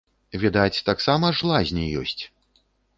[0.43, 2.21] Відаць, таксама ж лазні ёсць?